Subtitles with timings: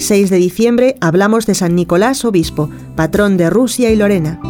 [0.00, 4.40] 6 de diciembre hablamos de San Nicolás Obispo, patrón de Rusia y Lorena.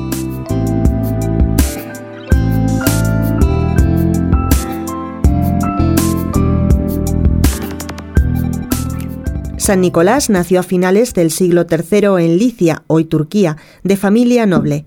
[9.56, 14.86] San Nicolás nació a finales del siglo III en Licia, hoy Turquía, de familia noble.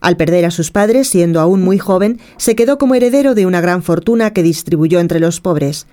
[0.00, 3.60] Al perder a sus padres, siendo aún muy joven, se quedó como heredero de una
[3.60, 5.86] gran fortuna que distribuyó entre los pobres.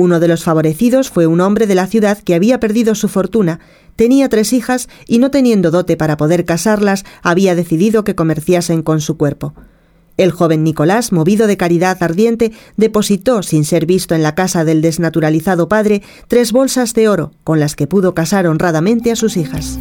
[0.00, 3.60] Uno de los favorecidos fue un hombre de la ciudad que había perdido su fortuna,
[3.96, 9.02] tenía tres hijas y no teniendo dote para poder casarlas, había decidido que comerciasen con
[9.02, 9.52] su cuerpo.
[10.16, 14.80] El joven Nicolás, movido de caridad ardiente, depositó, sin ser visto en la casa del
[14.80, 19.80] desnaturalizado padre, tres bolsas de oro, con las que pudo casar honradamente a sus hijas.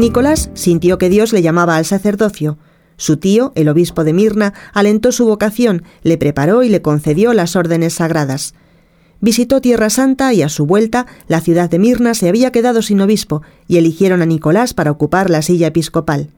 [0.00, 2.56] Nicolás sintió que Dios le llamaba al sacerdocio.
[2.96, 7.54] Su tío, el obispo de Mirna, alentó su vocación, le preparó y le concedió las
[7.54, 8.54] órdenes sagradas.
[9.20, 13.02] Visitó Tierra Santa y a su vuelta la ciudad de Mirna se había quedado sin
[13.02, 16.30] obispo y eligieron a Nicolás para ocupar la silla episcopal.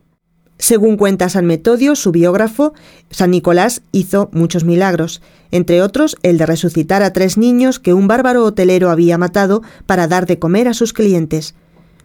[0.59, 2.73] Según cuenta San Metodio, su biógrafo,
[3.11, 8.09] San Nicolás hizo muchos milagros, entre otros el de resucitar a tres niños que un
[8.09, 11.55] bárbaro hotelero había matado para dar de comer a sus clientes.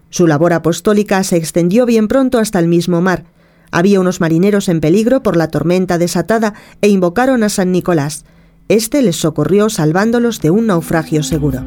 [0.09, 3.25] Su labor apostólica se extendió bien pronto hasta el mismo mar.
[3.71, 8.23] Había unos marineros en peligro por la tormenta desatada e invocaron a San Nicolás.
[8.69, 11.63] Este les socorrió salvándolos de un naufragio seguro.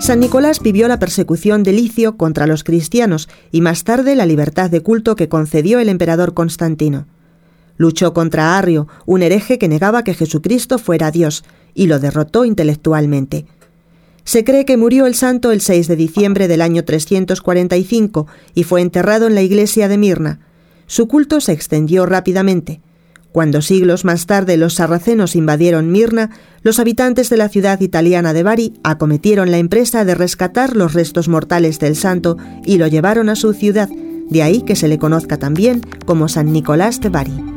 [0.00, 4.68] San Nicolás vivió la persecución de Licio contra los cristianos y más tarde la libertad
[4.68, 7.06] de culto que concedió el emperador Constantino.
[7.80, 13.46] Luchó contra Arrio, un hereje que negaba que Jesucristo fuera Dios, y lo derrotó intelectualmente.
[14.22, 18.82] Se cree que murió el santo el 6 de diciembre del año 345 y fue
[18.82, 20.40] enterrado en la iglesia de Mirna.
[20.88, 22.82] Su culto se extendió rápidamente.
[23.32, 28.42] Cuando siglos más tarde los sarracenos invadieron Mirna, los habitantes de la ciudad italiana de
[28.42, 33.36] Bari acometieron la empresa de rescatar los restos mortales del santo y lo llevaron a
[33.36, 33.88] su ciudad,
[34.28, 37.49] de ahí que se le conozca también como San Nicolás de Bari.